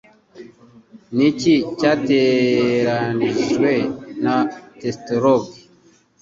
Niki 1.15 1.55
cyegeranijwe 1.79 3.71
na 4.23 4.35
Tegestologue? 4.47 5.53